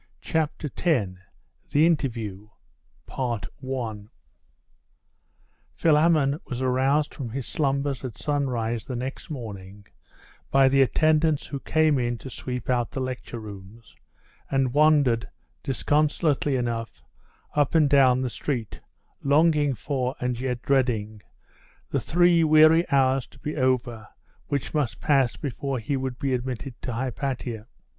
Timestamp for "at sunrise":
8.03-8.83